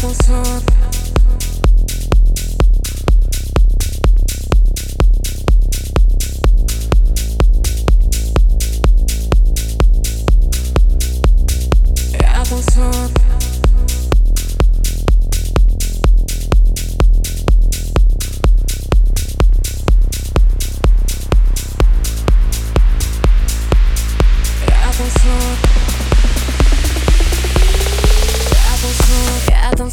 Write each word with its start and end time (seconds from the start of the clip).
double 0.00 0.14
tap. 0.14 1.09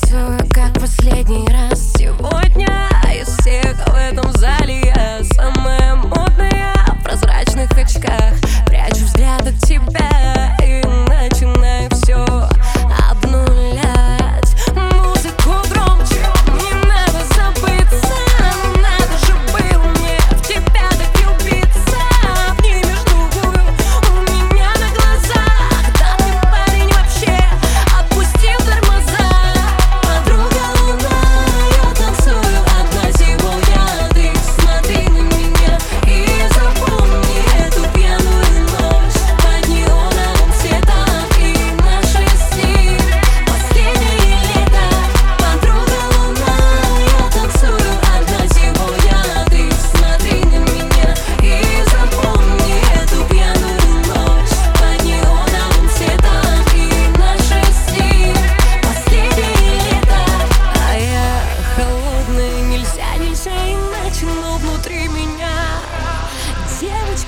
so 0.05 0.26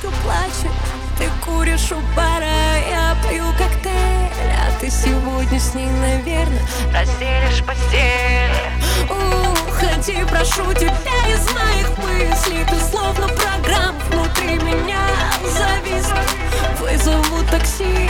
слышу 0.10 0.22
плачет 0.24 0.72
Ты 1.18 1.30
куришь 1.46 1.92
у 1.92 2.00
бара, 2.16 2.78
я 2.90 3.16
пью 3.28 3.44
коктейль. 3.58 4.52
А 4.58 4.80
ты 4.80 4.90
сегодня 4.90 5.60
с 5.60 5.74
ней, 5.74 5.90
наверное, 5.90 6.66
разделишь 6.94 7.64
постель. 7.66 8.52
Уходи, 9.10 10.22
а 10.22 10.26
прошу 10.28 10.74
тебя 10.74 10.94
из 11.28 11.46
моих 11.54 11.98
мыслей. 11.98 12.66
Ты 12.70 12.76
словно 12.90 13.28
программ 13.28 13.96
внутри 14.10 14.56
меня 14.56 15.02
зависла. 15.44 16.24
Вызову 16.80 17.44
такси. 17.52 18.10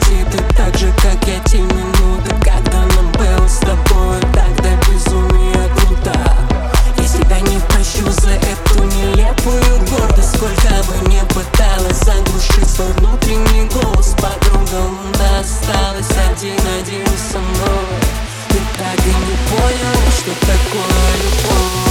Ты 0.00 0.38
так 0.56 0.76
же, 0.76 0.92
как 1.02 1.26
я, 1.26 1.58
минуты 1.58 2.30
Когда 2.44 2.80
нам 2.94 3.12
было 3.12 3.46
с 3.48 3.58
тобой 3.58 4.20
так 4.32 4.54
до 4.56 4.70
круто. 5.80 6.12
Я 6.96 7.06
себя 7.06 7.40
не 7.40 7.58
прощу 7.58 8.08
за 8.10 8.30
эту 8.30 8.84
нелепую 8.84 9.78
гордость. 9.90 10.36
Сколько 10.36 10.82
бы 10.84 11.08
не 11.08 11.20
пыталась 11.26 11.98
заглушить 11.98 12.68
свой 12.68 12.92
внутренний 12.98 13.68
голос 13.68 14.14
Подруга, 14.20 14.86
у 14.86 15.18
нас 15.18 15.46
осталось 15.46 16.10
один-один 16.30 17.06
со 17.32 17.38
мной. 17.38 18.00
Ты 18.48 18.58
так 18.78 19.06
и 19.06 19.10
не 19.10 19.36
понял, 19.50 20.00
что 20.16 20.30
такое 20.46 21.10
любовь. 21.22 21.89